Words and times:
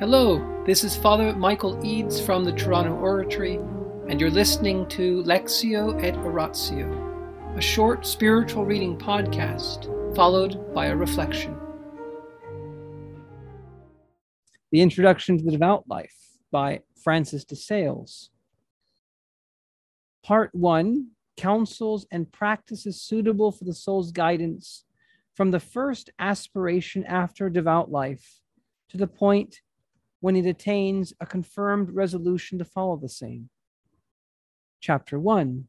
Hello, 0.00 0.64
this 0.66 0.82
is 0.82 0.96
Father 0.96 1.32
Michael 1.36 1.78
Eads 1.86 2.20
from 2.20 2.42
the 2.42 2.50
Toronto 2.50 2.96
Oratory, 2.96 3.60
and 4.08 4.20
you're 4.20 4.28
listening 4.28 4.88
to 4.88 5.22
Lectio 5.22 6.02
et 6.02 6.16
Oratio, 6.16 7.54
a 7.56 7.60
short 7.60 8.04
spiritual 8.04 8.64
reading 8.64 8.98
podcast 8.98 9.86
followed 10.16 10.74
by 10.74 10.86
a 10.86 10.96
reflection. 10.96 11.56
The 14.72 14.80
Introduction 14.80 15.38
to 15.38 15.44
the 15.44 15.52
Devout 15.52 15.84
Life 15.86 16.16
by 16.50 16.80
Francis 17.00 17.44
de 17.44 17.54
Sales. 17.54 18.30
Part 20.24 20.52
1 20.56 21.06
Counsels 21.36 22.04
and 22.10 22.32
Practices 22.32 23.00
Suitable 23.00 23.52
for 23.52 23.62
the 23.62 23.72
Soul's 23.72 24.10
Guidance 24.10 24.86
from 25.36 25.52
the 25.52 25.60
first 25.60 26.10
aspiration 26.18 27.04
after 27.04 27.48
devout 27.48 27.92
life 27.92 28.40
to 28.88 28.96
the 28.96 29.06
point 29.06 29.60
when 30.24 30.36
it 30.36 30.46
attains 30.46 31.12
a 31.20 31.26
confirmed 31.26 31.90
resolution 31.90 32.58
to 32.58 32.64
follow 32.64 32.96
the 32.96 33.10
same. 33.10 33.50
Chapter 34.80 35.20
1 35.20 35.68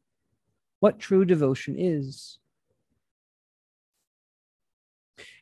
What 0.80 0.98
True 0.98 1.26
Devotion 1.26 1.74
Is. 1.78 2.38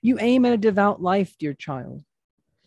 You 0.02 0.18
aim 0.18 0.44
at 0.44 0.52
a 0.52 0.56
devout 0.56 1.00
life, 1.00 1.36
dear 1.38 1.54
child, 1.54 2.02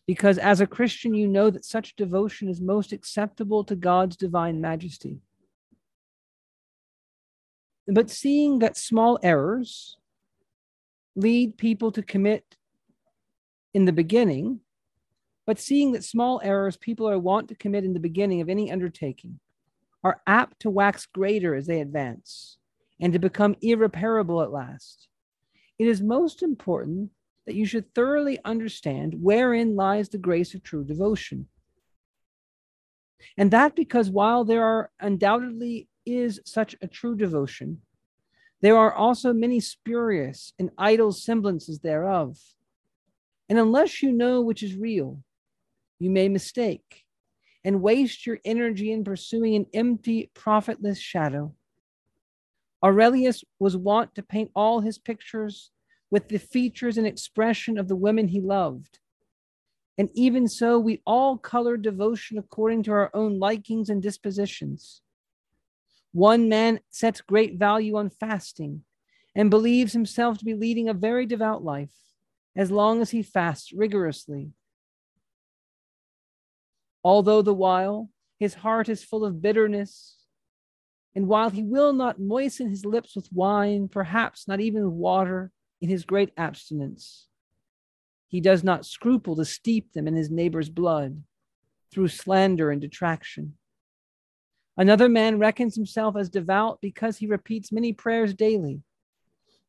because 0.05 0.37
as 0.37 0.61
a 0.61 0.65
Christian, 0.65 1.13
you 1.13 1.27
know 1.27 1.49
that 1.49 1.65
such 1.65 1.97
devotion 1.97 2.47
is 2.47 2.61
most 2.61 2.93
acceptable 2.93 3.65
to 3.65 3.75
God's 3.75 4.15
divine 4.15 4.61
majesty. 4.61 5.19
But 7.89 8.09
seeing 8.09 8.59
that 8.59 8.77
small 8.77 9.19
errors 9.21 9.97
lead 11.13 11.57
people 11.57 11.91
to 11.91 12.01
commit 12.01 12.55
in 13.73 13.83
the 13.83 13.91
beginning, 13.91 14.61
but 15.47 15.57
seeing 15.57 15.93
that 15.93 16.03
small 16.03 16.41
errors 16.43 16.77
people 16.77 17.09
are 17.09 17.17
wont 17.17 17.47
to 17.47 17.55
commit 17.55 17.85
in 17.85 17.93
the 17.93 17.99
beginning 17.99 18.41
of 18.41 18.49
any 18.49 18.69
undertaking 18.69 19.39
are 20.03 20.21
apt 20.27 20.59
to 20.59 20.69
wax 20.69 21.07
greater 21.07 21.55
as 21.55 21.65
they 21.65 21.81
advance 21.81 22.57
and 22.99 23.13
to 23.13 23.19
become 23.19 23.55
irreparable 23.61 24.41
at 24.41 24.51
last, 24.51 25.07
it 25.79 25.87
is 25.87 26.01
most 26.01 26.43
important 26.43 27.09
that 27.45 27.55
you 27.55 27.65
should 27.65 27.93
thoroughly 27.95 28.37
understand 28.43 29.15
wherein 29.21 29.75
lies 29.75 30.09
the 30.09 30.17
grace 30.17 30.53
of 30.53 30.61
true 30.61 30.83
devotion. 30.83 31.47
And 33.37 33.49
that 33.51 33.75
because 33.75 34.09
while 34.09 34.43
there 34.43 34.63
are 34.63 34.91
undoubtedly 34.99 35.87
is 36.05 36.41
such 36.45 36.75
a 36.81 36.87
true 36.87 37.15
devotion, 37.15 37.81
there 38.61 38.75
are 38.75 38.93
also 38.93 39.31
many 39.31 39.61
spurious 39.61 40.51
and 40.59 40.71
idle 40.77 41.13
semblances 41.13 41.79
thereof. 41.79 42.37
And 43.47 43.57
unless 43.57 44.03
you 44.03 44.11
know 44.11 44.41
which 44.41 44.61
is 44.61 44.75
real, 44.75 45.23
you 45.99 46.09
may 46.09 46.29
mistake 46.29 47.05
and 47.63 47.81
waste 47.81 48.25
your 48.25 48.39
energy 48.45 48.91
in 48.91 49.03
pursuing 49.03 49.55
an 49.55 49.65
empty, 49.73 50.31
profitless 50.33 50.99
shadow. 50.99 51.53
Aurelius 52.83 53.43
was 53.59 53.75
wont 53.75 54.13
to 54.15 54.23
paint 54.23 54.51
all 54.55 54.81
his 54.81 54.97
pictures 54.97 55.71
with 56.09 56.29
the 56.29 56.37
features 56.37 56.97
and 56.97 57.07
expression 57.07 57.77
of 57.77 57.87
the 57.87 57.95
women 57.95 58.27
he 58.27 58.39
loved. 58.39 58.99
And 59.97 60.09
even 60.13 60.47
so, 60.47 60.77
we 60.77 61.01
all 61.05 61.37
color 61.37 61.75
devotion 61.75 62.37
according 62.37 62.83
to 62.83 62.91
our 62.91 63.09
own 63.13 63.39
likings 63.39 63.89
and 63.89 64.01
dispositions. 64.01 65.01
One 66.13 66.47
man 66.47 66.79
sets 66.89 67.19
great 67.21 67.57
value 67.57 67.97
on 67.97 68.11
fasting 68.11 68.83
and 69.35 69.49
believes 69.49 69.93
himself 69.93 70.37
to 70.37 70.45
be 70.45 70.53
leading 70.53 70.87
a 70.87 70.93
very 70.93 71.25
devout 71.25 71.63
life 71.63 71.93
as 72.55 72.71
long 72.71 73.01
as 73.01 73.09
he 73.09 73.23
fasts 73.23 73.73
rigorously 73.73 74.51
although 77.03 77.41
the 77.41 77.53
while 77.53 78.09
his 78.39 78.53
heart 78.53 78.89
is 78.89 79.03
full 79.03 79.25
of 79.25 79.41
bitterness, 79.41 80.17
and 81.15 81.27
while 81.27 81.49
he 81.49 81.63
will 81.63 81.93
not 81.93 82.19
moisten 82.19 82.69
his 82.69 82.85
lips 82.85 83.15
with 83.15 83.31
wine, 83.33 83.87
perhaps 83.87 84.47
not 84.47 84.59
even 84.59 84.83
with 84.83 84.93
water, 84.93 85.51
in 85.81 85.89
his 85.89 86.05
great 86.05 86.31
abstinence, 86.37 87.27
he 88.27 88.41
does 88.41 88.63
not 88.63 88.85
scruple 88.85 89.35
to 89.35 89.45
steep 89.45 89.93
them 89.93 90.07
in 90.07 90.15
his 90.15 90.29
neighbor's 90.29 90.69
blood 90.69 91.23
through 91.91 92.07
slander 92.07 92.71
and 92.71 92.81
detraction. 92.81 93.53
Another 94.75 95.09
man 95.09 95.39
reckons 95.39 95.75
himself 95.75 96.15
as 96.15 96.29
devout 96.29 96.79
because 96.81 97.17
he 97.17 97.27
repeats 97.27 97.71
many 97.71 97.93
prayers 97.93 98.33
daily, 98.33 98.81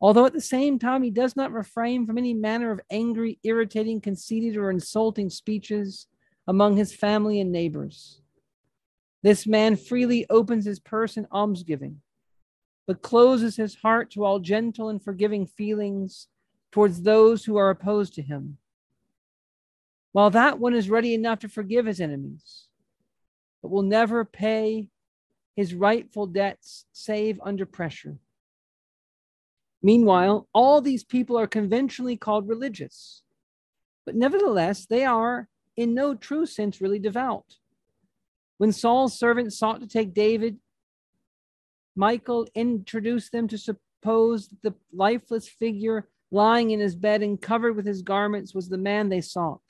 although 0.00 0.26
at 0.26 0.34
the 0.34 0.40
same 0.40 0.78
time 0.78 1.02
he 1.02 1.10
does 1.10 1.36
not 1.36 1.52
refrain 1.52 2.06
from 2.06 2.18
any 2.18 2.34
manner 2.34 2.70
of 2.70 2.80
angry, 2.90 3.38
irritating, 3.42 4.00
conceited, 4.00 4.56
or 4.56 4.70
insulting 4.70 5.30
speeches 5.30 6.08
among 6.48 6.78
his 6.78 6.94
family 6.94 7.40
and 7.40 7.52
neighbors. 7.52 8.22
This 9.22 9.46
man 9.46 9.76
freely 9.76 10.24
opens 10.30 10.64
his 10.64 10.80
purse 10.80 11.18
in 11.18 11.28
almsgiving, 11.30 12.00
but 12.86 13.02
closes 13.02 13.56
his 13.56 13.74
heart 13.74 14.10
to 14.12 14.24
all 14.24 14.38
gentle 14.38 14.88
and 14.88 15.02
forgiving 15.02 15.46
feelings 15.46 16.28
towards 16.72 17.02
those 17.02 17.44
who 17.44 17.56
are 17.58 17.68
opposed 17.68 18.14
to 18.14 18.22
him. 18.22 18.56
While 20.12 20.30
that 20.30 20.58
one 20.58 20.72
is 20.72 20.88
ready 20.88 21.12
enough 21.12 21.40
to 21.40 21.48
forgive 21.50 21.84
his 21.84 22.00
enemies, 22.00 22.68
but 23.60 23.70
will 23.70 23.82
never 23.82 24.24
pay 24.24 24.88
his 25.54 25.74
rightful 25.74 26.26
debts 26.26 26.86
save 26.92 27.38
under 27.44 27.66
pressure. 27.66 28.16
Meanwhile, 29.82 30.48
all 30.54 30.80
these 30.80 31.04
people 31.04 31.38
are 31.38 31.46
conventionally 31.46 32.16
called 32.16 32.48
religious, 32.48 33.22
but 34.06 34.14
nevertheless, 34.14 34.86
they 34.86 35.04
are 35.04 35.48
in 35.78 35.94
no 35.94 36.12
true 36.12 36.44
sense 36.44 36.80
really 36.80 36.98
devout. 36.98 37.54
When 38.58 38.72
Saul's 38.72 39.16
servants 39.16 39.56
sought 39.56 39.80
to 39.80 39.86
take 39.86 40.12
David, 40.12 40.58
Michal 41.94 42.48
introduced 42.52 43.30
them 43.30 43.46
to 43.46 43.56
suppose 43.56 44.48
that 44.48 44.62
the 44.62 44.74
lifeless 44.92 45.48
figure 45.48 46.08
lying 46.32 46.72
in 46.72 46.80
his 46.80 46.96
bed 46.96 47.22
and 47.22 47.40
covered 47.40 47.76
with 47.76 47.86
his 47.86 48.02
garments 48.02 48.52
was 48.52 48.68
the 48.68 48.76
man 48.76 49.08
they 49.08 49.20
sought. 49.20 49.62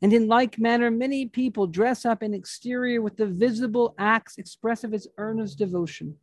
And 0.00 0.12
in 0.12 0.28
like 0.28 0.60
manner, 0.60 0.92
many 0.92 1.26
people 1.26 1.66
dress 1.66 2.06
up 2.06 2.22
in 2.22 2.32
exterior 2.32 3.02
with 3.02 3.16
the 3.16 3.26
visible 3.26 3.96
acts 3.98 4.38
expressive 4.38 4.90
of 4.90 4.94
its 4.94 5.08
earnest 5.18 5.58
devotion. 5.58 6.16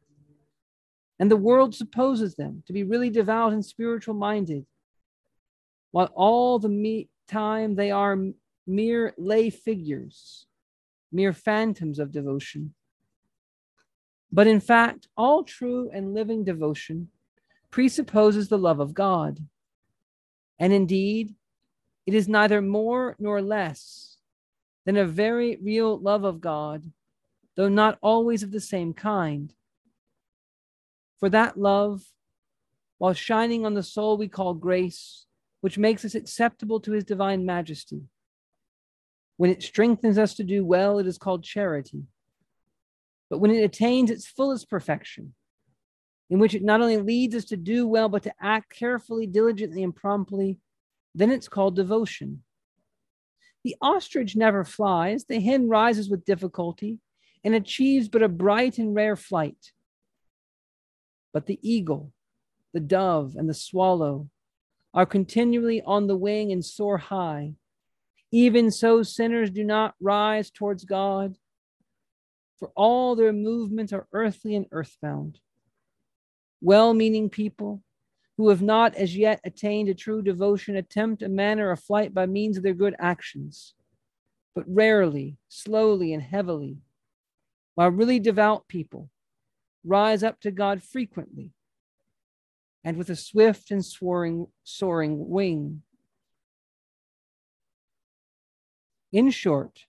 And 1.19 1.29
the 1.29 1.35
world 1.35 1.75
supposes 1.75 2.35
them 2.35 2.63
to 2.67 2.73
be 2.73 2.83
really 2.83 3.09
devout 3.09 3.51
and 3.51 3.65
spiritual 3.65 4.15
minded, 4.15 4.65
while 5.91 6.09
all 6.15 6.57
the 6.57 6.69
me- 6.69 7.09
time 7.27 7.75
they 7.75 7.91
are 7.91 8.17
mere 8.65 9.13
lay 9.17 9.49
figures, 9.49 10.45
mere 11.11 11.33
phantoms 11.33 11.99
of 11.99 12.11
devotion. 12.11 12.73
But 14.31 14.47
in 14.47 14.59
fact, 14.59 15.07
all 15.15 15.43
true 15.43 15.89
and 15.93 16.13
living 16.13 16.43
devotion 16.43 17.09
presupposes 17.71 18.49
the 18.49 18.57
love 18.57 18.79
of 18.79 18.93
God. 18.93 19.39
And 20.59 20.73
indeed, 20.73 21.35
it 22.05 22.13
is 22.13 22.27
neither 22.27 22.61
more 22.61 23.15
nor 23.19 23.41
less 23.41 24.17
than 24.85 24.97
a 24.97 25.05
very 25.05 25.57
real 25.61 25.99
love 25.99 26.23
of 26.23 26.41
God, 26.41 26.91
though 27.55 27.69
not 27.69 27.99
always 28.01 28.43
of 28.43 28.51
the 28.51 28.61
same 28.61 28.93
kind. 28.93 29.53
For 31.19 31.29
that 31.29 31.59
love, 31.59 32.03
while 32.97 33.13
shining 33.13 33.65
on 33.65 33.73
the 33.73 33.83
soul 33.83 34.17
we 34.17 34.27
call 34.27 34.53
grace, 34.53 35.26
which 35.67 35.77
makes 35.77 36.05
us 36.05 36.15
acceptable 36.15 36.79
to 36.79 36.93
his 36.93 37.03
divine 37.03 37.45
majesty. 37.45 38.01
When 39.35 39.51
it 39.51 39.61
strengthens 39.61 40.17
us 40.17 40.33
to 40.35 40.45
do 40.45 40.63
well, 40.63 40.97
it 40.97 41.05
is 41.05 41.17
called 41.17 41.43
charity. 41.43 42.03
But 43.29 43.39
when 43.39 43.51
it 43.51 43.61
attains 43.61 44.09
its 44.09 44.25
fullest 44.25 44.69
perfection, 44.69 45.33
in 46.29 46.39
which 46.39 46.53
it 46.53 46.63
not 46.63 46.79
only 46.79 46.95
leads 46.95 47.35
us 47.35 47.43
to 47.43 47.57
do 47.57 47.85
well, 47.85 48.07
but 48.07 48.23
to 48.23 48.33
act 48.41 48.73
carefully, 48.79 49.27
diligently, 49.27 49.83
and 49.83 49.93
promptly, 49.93 50.57
then 51.13 51.31
it's 51.31 51.49
called 51.49 51.75
devotion. 51.75 52.43
The 53.65 53.75
ostrich 53.81 54.37
never 54.37 54.63
flies, 54.63 55.25
the 55.25 55.41
hen 55.41 55.67
rises 55.67 56.09
with 56.09 56.23
difficulty 56.23 56.99
and 57.43 57.53
achieves 57.53 58.07
but 58.07 58.23
a 58.23 58.29
bright 58.29 58.77
and 58.77 58.95
rare 58.95 59.17
flight. 59.17 59.73
But 61.33 61.45
the 61.45 61.59
eagle, 61.61 62.13
the 62.73 62.79
dove, 62.79 63.35
and 63.35 63.49
the 63.49 63.53
swallow 63.53 64.29
are 64.97 65.05
continually 65.05 65.79
on 65.83 66.07
the 66.07 66.17
wing 66.17 66.51
and 66.51 66.65
soar 66.65 66.97
high. 66.97 67.53
Even 68.31 68.71
so, 68.71 69.03
sinners 69.03 69.51
do 69.51 69.63
not 69.63 69.93
rise 70.01 70.49
towards 70.49 70.85
God, 70.85 71.37
for 72.57 72.71
all 72.75 73.15
their 73.15 73.31
movements 73.31 73.93
are 73.93 74.07
earthly 74.11 74.55
and 74.55 74.65
earthbound. 74.71 75.39
Well 76.61 76.95
meaning 76.95 77.29
people 77.29 77.83
who 78.37 78.49
have 78.49 78.63
not 78.63 78.95
as 78.95 79.15
yet 79.15 79.39
attained 79.43 79.87
a 79.87 79.93
true 79.93 80.23
devotion 80.23 80.75
attempt 80.75 81.21
a 81.21 81.29
manner 81.29 81.69
of 81.69 81.79
flight 81.79 82.11
by 82.11 82.25
means 82.25 82.57
of 82.57 82.63
their 82.63 82.73
good 82.73 82.95
actions, 82.97 83.75
but 84.55 84.65
rarely, 84.67 85.37
slowly, 85.47 86.11
and 86.11 86.23
heavily, 86.23 86.79
while 87.75 87.91
really 87.91 88.19
devout 88.19 88.67
people 88.67 89.11
rise 89.85 90.23
up 90.23 90.39
to 90.39 90.49
God 90.49 90.81
frequently 90.81 91.51
and 92.87 92.95
with 92.95 93.09
a 93.09 93.17
swift 93.17 93.69
and 93.69 93.83
soaring, 93.83 94.47
soaring 94.63 95.27
wing. 95.27 95.81
In 99.11 99.29
short, 99.29 99.81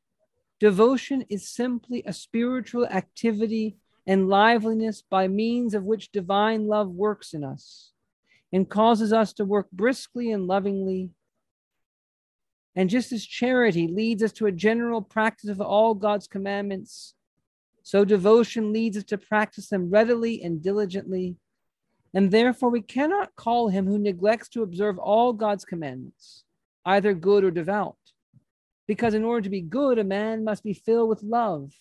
devotion 0.58 1.24
is 1.28 1.48
simply 1.48 2.02
a 2.04 2.12
spiritual 2.12 2.86
activity 2.86 3.76
and 4.04 4.28
liveliness 4.28 5.00
by 5.00 5.28
means 5.28 5.74
of 5.74 5.84
which 5.84 6.10
divine 6.10 6.66
love 6.66 6.90
works 6.90 7.34
in 7.34 7.44
us 7.44 7.92
and 8.52 8.68
causes 8.68 9.12
us 9.12 9.32
to 9.34 9.44
work 9.44 9.70
briskly 9.70 10.32
and 10.32 10.48
lovingly. 10.48 11.10
And 12.74 12.90
just 12.90 13.12
as 13.12 13.24
charity 13.24 13.86
leads 13.86 14.24
us 14.24 14.32
to 14.32 14.46
a 14.46 14.52
general 14.52 15.02
practice 15.02 15.50
of 15.50 15.60
all 15.60 15.94
God's 15.94 16.26
commandments, 16.26 17.14
so 17.84 18.04
devotion 18.04 18.72
leads 18.72 18.96
us 18.96 19.04
to 19.04 19.18
practice 19.18 19.68
them 19.68 19.88
readily 19.88 20.42
and 20.42 20.60
diligently. 20.60 21.36
And 22.14 22.30
therefore, 22.30 22.70
we 22.70 22.80
cannot 22.80 23.36
call 23.36 23.68
him 23.68 23.86
who 23.86 23.98
neglects 23.98 24.48
to 24.50 24.62
observe 24.62 24.98
all 24.98 25.32
God's 25.32 25.64
commandments, 25.64 26.44
either 26.84 27.12
good 27.12 27.44
or 27.44 27.50
devout. 27.50 27.96
Because 28.86 29.12
in 29.12 29.24
order 29.24 29.42
to 29.42 29.50
be 29.50 29.60
good, 29.60 29.98
a 29.98 30.04
man 30.04 30.44
must 30.44 30.64
be 30.64 30.72
filled 30.72 31.10
with 31.10 31.22
love. 31.22 31.72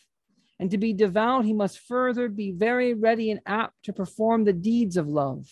And 0.60 0.70
to 0.72 0.78
be 0.78 0.92
devout, 0.92 1.46
he 1.46 1.54
must 1.54 1.80
further 1.80 2.28
be 2.28 2.52
very 2.52 2.94
ready 2.94 3.32
and 3.32 3.40
apt 3.46 3.84
to 3.84 3.94
perform 3.94 4.44
the 4.44 4.54
deeds 4.54 4.98
of 4.98 5.08
love. 5.08 5.48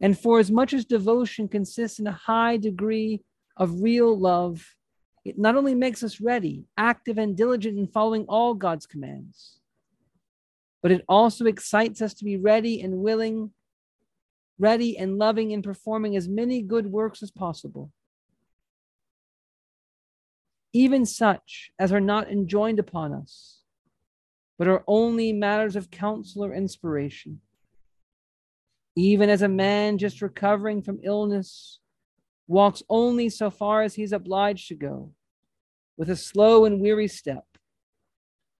And 0.00 0.18
for 0.18 0.38
as 0.38 0.50
much 0.50 0.72
as 0.72 0.84
devotion 0.84 1.46
consists 1.46 1.98
in 1.98 2.06
a 2.06 2.12
high 2.12 2.56
degree 2.56 3.22
of 3.56 3.82
real 3.82 4.18
love, 4.18 4.74
it 5.24 5.38
not 5.38 5.54
only 5.54 5.74
makes 5.74 6.02
us 6.02 6.20
ready, 6.20 6.64
active, 6.78 7.18
and 7.18 7.36
diligent 7.36 7.78
in 7.78 7.86
following 7.86 8.24
all 8.26 8.54
God's 8.54 8.86
commands, 8.86 9.60
but 10.82 10.90
it 10.90 11.04
also 11.06 11.44
excites 11.44 12.00
us 12.00 12.14
to 12.14 12.24
be 12.24 12.38
ready 12.38 12.80
and 12.80 12.96
willing, 12.96 13.50
ready 14.60 14.96
and 14.96 15.18
loving 15.18 15.50
in 15.50 15.62
performing 15.62 16.14
as 16.14 16.28
many 16.28 16.62
good 16.62 16.86
works 16.86 17.22
as 17.22 17.32
possible, 17.32 17.90
even 20.72 21.04
such 21.04 21.72
as 21.78 21.92
are 21.92 22.00
not 22.00 22.30
enjoined 22.30 22.78
upon 22.78 23.12
us, 23.12 23.62
but 24.58 24.68
are 24.68 24.84
only 24.86 25.32
matters 25.32 25.74
of 25.74 25.90
counsel 25.90 26.44
or 26.44 26.54
inspiration 26.54 27.40
even 28.96 29.30
as 29.30 29.42
a 29.42 29.48
man 29.48 29.98
just 29.98 30.22
recovering 30.22 30.82
from 30.82 31.00
illness 31.02 31.78
walks 32.46 32.82
only 32.88 33.28
so 33.28 33.50
far 33.50 33.82
as 33.82 33.94
he's 33.94 34.12
obliged 34.12 34.68
to 34.68 34.74
go, 34.74 35.12
with 35.96 36.10
a 36.10 36.16
slow 36.16 36.64
and 36.64 36.80
weary 36.80 37.06
step. 37.06 37.44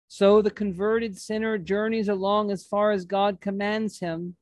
So 0.07 0.41
the 0.41 0.51
converted 0.51 1.17
sinner 1.17 1.57
journeys 1.57 2.07
along 2.07 2.51
as 2.51 2.65
far 2.65 2.91
as 2.91 3.05
God 3.05 3.41
commands 3.41 3.99
him, 3.99 4.35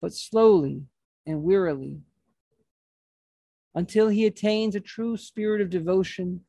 but 0.00 0.12
slowly 0.12 0.82
and 1.26 1.42
wearily, 1.42 2.00
until 3.74 4.08
he 4.08 4.26
attains 4.26 4.74
a 4.74 4.80
true 4.80 5.16
spirit 5.16 5.60
of 5.60 5.70
devotion. 5.70 6.44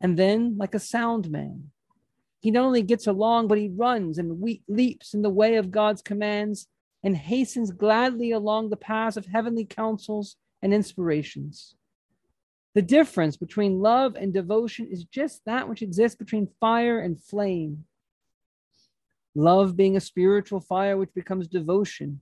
And 0.00 0.16
then, 0.16 0.56
like 0.56 0.74
a 0.74 0.80
sound 0.80 1.30
man, 1.30 1.70
he 2.40 2.50
not 2.50 2.64
only 2.64 2.82
gets 2.82 3.06
along, 3.06 3.48
but 3.48 3.58
he 3.58 3.68
runs 3.68 4.18
and 4.18 4.40
we- 4.40 4.62
leaps 4.68 5.14
in 5.14 5.22
the 5.22 5.30
way 5.30 5.56
of 5.56 5.70
God's 5.70 6.02
commands 6.02 6.68
and 7.02 7.16
hastens 7.16 7.70
gladly 7.70 8.30
along 8.30 8.70
the 8.70 8.76
paths 8.76 9.16
of 9.16 9.26
heavenly 9.26 9.64
counsels 9.64 10.36
and 10.62 10.72
inspirations. 10.74 11.76
The 12.74 12.82
difference 12.82 13.36
between 13.36 13.80
love 13.80 14.14
and 14.14 14.32
devotion 14.32 14.86
is 14.86 15.04
just 15.04 15.44
that 15.46 15.68
which 15.68 15.82
exists 15.82 16.16
between 16.16 16.54
fire 16.60 17.00
and 17.00 17.20
flame. 17.20 17.84
Love 19.34 19.76
being 19.76 19.96
a 19.96 20.00
spiritual 20.00 20.60
fire 20.60 20.96
which 20.96 21.14
becomes 21.14 21.48
devotion 21.48 22.20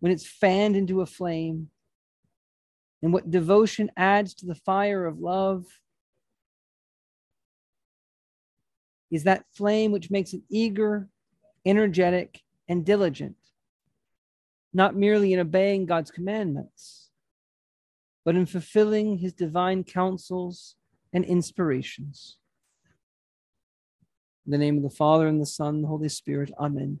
when 0.00 0.12
it's 0.12 0.26
fanned 0.26 0.76
into 0.76 1.00
a 1.00 1.06
flame. 1.06 1.70
And 3.02 3.12
what 3.12 3.30
devotion 3.30 3.90
adds 3.96 4.34
to 4.34 4.46
the 4.46 4.54
fire 4.54 5.06
of 5.06 5.20
love 5.20 5.66
is 9.10 9.24
that 9.24 9.46
flame 9.54 9.92
which 9.92 10.10
makes 10.10 10.32
it 10.32 10.42
eager, 10.50 11.08
energetic, 11.64 12.42
and 12.68 12.84
diligent 12.84 13.36
not 14.72 14.94
merely 14.94 15.32
in 15.32 15.40
obeying 15.40 15.86
God's 15.86 16.10
commandments, 16.10 17.10
but 18.24 18.36
in 18.36 18.46
fulfilling 18.46 19.18
his 19.18 19.32
divine 19.32 19.84
counsels 19.84 20.76
and 21.12 21.24
inspirations. 21.24 22.36
In 24.46 24.52
the 24.52 24.58
name 24.58 24.76
of 24.76 24.82
the 24.82 24.90
Father, 24.90 25.26
and 25.26 25.40
the 25.40 25.46
Son, 25.46 25.76
and 25.76 25.84
the 25.84 25.88
Holy 25.88 26.08
Spirit, 26.08 26.52
Amen. 26.58 27.00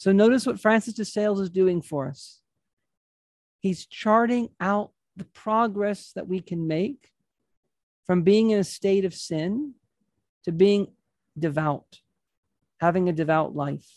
So 0.00 0.12
notice 0.12 0.46
what 0.46 0.58
Francis 0.58 0.94
de 0.94 1.04
Sales 1.04 1.40
is 1.40 1.50
doing 1.50 1.82
for 1.82 2.08
us. 2.08 2.40
He's 3.60 3.84
charting 3.84 4.48
out 4.58 4.92
the 5.14 5.26
progress 5.26 6.12
that 6.14 6.26
we 6.26 6.40
can 6.40 6.66
make 6.66 7.10
from 8.06 8.22
being 8.22 8.48
in 8.48 8.58
a 8.58 8.64
state 8.64 9.04
of 9.04 9.12
sin 9.12 9.74
to 10.44 10.52
being 10.52 10.92
devout, 11.38 12.00
having 12.80 13.10
a 13.10 13.12
devout 13.12 13.54
life. 13.54 13.90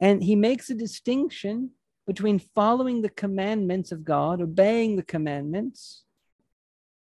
And 0.00 0.22
he 0.22 0.34
makes 0.34 0.70
a 0.70 0.74
distinction 0.74 1.72
between 2.06 2.38
following 2.38 3.02
the 3.02 3.10
commandments 3.10 3.92
of 3.92 4.06
God, 4.06 4.40
obeying 4.40 4.96
the 4.96 5.02
commandments, 5.02 6.04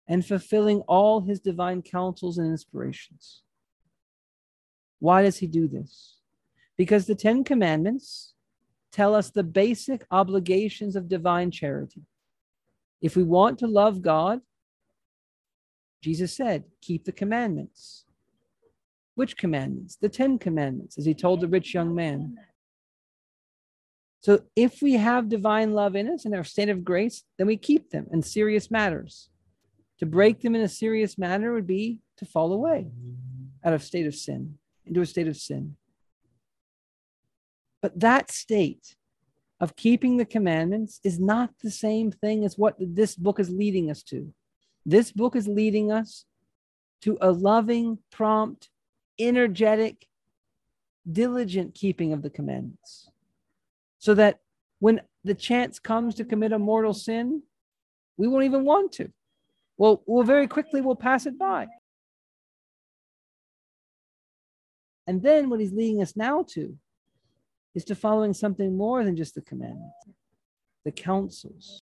and 0.07 0.23
fulfilling 0.23 0.81
all 0.81 1.21
his 1.21 1.39
divine 1.39 1.81
counsels 1.81 2.37
and 2.37 2.45
inspirations. 2.45 3.41
Why 4.99 5.23
does 5.23 5.37
he 5.37 5.47
do 5.47 5.67
this? 5.67 6.14
Because 6.77 7.05
the 7.05 7.15
Ten 7.15 7.43
Commandments 7.43 8.33
tell 8.91 9.15
us 9.15 9.29
the 9.29 9.43
basic 9.43 10.05
obligations 10.11 10.95
of 10.95 11.09
divine 11.09 11.51
charity. 11.51 12.03
If 13.01 13.15
we 13.15 13.23
want 13.23 13.59
to 13.59 13.67
love 13.67 14.01
God, 14.01 14.41
Jesus 16.01 16.35
said, 16.35 16.65
keep 16.81 17.05
the 17.05 17.11
commandments. 17.11 18.05
Which 19.15 19.37
commandments? 19.37 19.95
The 19.95 20.09
Ten 20.09 20.37
Commandments, 20.37 20.97
as 20.97 21.05
he 21.05 21.13
told 21.13 21.41
the 21.41 21.47
rich 21.47 21.73
young 21.73 21.95
man. 21.95 22.37
So 24.21 24.41
if 24.55 24.81
we 24.81 24.93
have 24.93 25.29
divine 25.29 25.73
love 25.73 25.95
in 25.95 26.09
us 26.09 26.25
and 26.25 26.33
our 26.33 26.43
state 26.43 26.69
of 26.69 26.83
grace, 26.83 27.23
then 27.37 27.47
we 27.47 27.57
keep 27.57 27.91
them 27.91 28.07
in 28.11 28.21
serious 28.21 28.71
matters. 28.71 29.29
To 29.99 30.05
break 30.05 30.41
them 30.41 30.55
in 30.55 30.61
a 30.61 30.67
serious 30.67 31.17
manner 31.17 31.53
would 31.53 31.67
be 31.67 31.99
to 32.17 32.25
fall 32.25 32.51
away 32.51 32.87
out 33.63 33.73
of 33.73 33.83
state 33.83 34.07
of 34.07 34.15
sin, 34.15 34.57
into 34.85 35.01
a 35.01 35.05
state 35.05 35.27
of 35.27 35.37
sin. 35.37 35.75
But 37.85 37.99
that 37.99 38.31
state 38.31 38.95
of 39.59 39.75
keeping 39.75 40.17
the 40.17 40.25
commandments 40.25 40.99
is 41.03 41.19
not 41.19 41.51
the 41.61 41.69
same 41.69 42.11
thing 42.11 42.43
as 42.43 42.57
what 42.57 42.73
this 42.79 43.15
book 43.15 43.39
is 43.39 43.51
leading 43.51 43.91
us 43.91 44.01
to. 44.05 44.33
This 44.87 45.11
book 45.11 45.35
is 45.35 45.47
leading 45.47 45.91
us 45.91 46.25
to 47.01 47.15
a 47.21 47.29
loving, 47.29 47.99
prompt, 48.11 48.71
energetic, 49.19 50.07
diligent 51.11 51.75
keeping 51.75 52.11
of 52.11 52.23
the 52.23 52.31
commandments 52.31 53.11
so 53.99 54.15
that 54.15 54.39
when 54.79 55.01
the 55.23 55.35
chance 55.35 55.77
comes 55.77 56.15
to 56.15 56.25
commit 56.25 56.53
a 56.53 56.57
mortal 56.57 56.95
sin, 56.95 57.43
we 58.17 58.27
won't 58.27 58.45
even 58.45 58.65
want 58.65 58.93
to. 58.93 59.11
Well, 59.77 60.01
we'll 60.07 60.23
very 60.23 60.47
quickly 60.47 60.81
we'll 60.81 60.95
pass 60.95 61.27
it 61.27 61.37
by. 61.37 61.67
And 65.05 65.21
then 65.21 65.51
what 65.51 65.59
he's 65.59 65.71
leading 65.71 66.01
us 66.01 66.15
now 66.15 66.47
to 66.53 66.79
is 67.75 67.83
to 67.85 67.95
following 67.95 68.33
something 68.33 68.75
more 68.75 69.03
than 69.03 69.15
just 69.15 69.35
the 69.35 69.41
commandments, 69.41 70.07
the 70.85 70.91
counsels, 70.91 71.81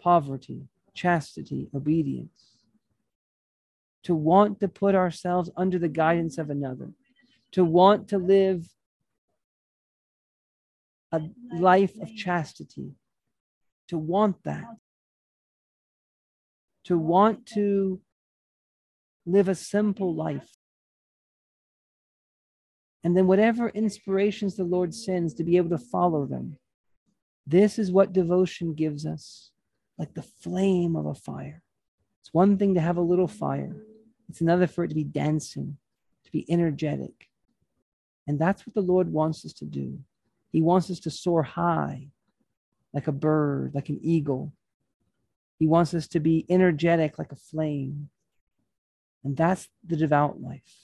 poverty, 0.00 0.66
chastity, 0.94 1.68
obedience. 1.74 2.50
To 4.04 4.14
want 4.14 4.60
to 4.60 4.68
put 4.68 4.94
ourselves 4.94 5.50
under 5.56 5.78
the 5.78 5.88
guidance 5.88 6.36
of 6.36 6.50
another, 6.50 6.90
to 7.52 7.64
want 7.64 8.08
to 8.08 8.18
live 8.18 8.68
a 11.10 11.22
life 11.52 11.94
of 12.02 12.14
chastity, 12.14 12.92
to 13.88 13.96
want 13.96 14.42
that, 14.44 14.66
to 16.84 16.98
want 16.98 17.46
to 17.54 18.00
live 19.24 19.48
a 19.48 19.54
simple 19.54 20.14
life. 20.14 20.50
And 23.04 23.16
then, 23.16 23.26
whatever 23.26 23.68
inspirations 23.68 24.56
the 24.56 24.64
Lord 24.64 24.94
sends, 24.94 25.34
to 25.34 25.44
be 25.44 25.58
able 25.58 25.70
to 25.70 25.78
follow 25.78 26.24
them. 26.24 26.56
This 27.46 27.78
is 27.78 27.92
what 27.92 28.14
devotion 28.14 28.72
gives 28.72 29.04
us, 29.04 29.50
like 29.98 30.14
the 30.14 30.22
flame 30.22 30.96
of 30.96 31.04
a 31.04 31.14
fire. 31.14 31.62
It's 32.22 32.32
one 32.32 32.56
thing 32.56 32.74
to 32.74 32.80
have 32.80 32.96
a 32.96 33.02
little 33.02 33.28
fire, 33.28 33.76
It's 34.30 34.40
another 34.40 34.66
for 34.66 34.84
it 34.84 34.88
to 34.88 34.94
be 34.94 35.04
dancing, 35.04 35.76
to 36.24 36.32
be 36.32 36.50
energetic. 36.50 37.28
And 38.26 38.38
that's 38.38 38.66
what 38.66 38.74
the 38.74 38.80
Lord 38.80 39.12
wants 39.12 39.44
us 39.44 39.52
to 39.54 39.66
do. 39.66 39.98
He 40.50 40.62
wants 40.62 40.90
us 40.90 41.00
to 41.00 41.10
soar 41.10 41.42
high 41.42 42.08
like 42.94 43.08
a 43.08 43.12
bird, 43.12 43.72
like 43.74 43.90
an 43.90 43.98
eagle. 44.02 44.52
He 45.58 45.66
wants 45.66 45.92
us 45.92 46.08
to 46.08 46.20
be 46.20 46.46
energetic 46.48 47.18
like 47.18 47.32
a 47.32 47.36
flame. 47.36 48.08
And 49.24 49.36
that's 49.36 49.68
the 49.84 49.96
devout 49.96 50.40
life. 50.40 50.83